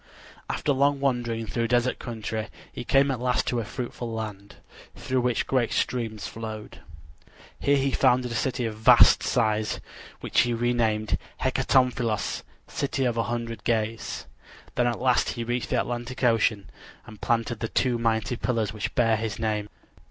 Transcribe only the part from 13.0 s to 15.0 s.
of a Hundred Gates). Then at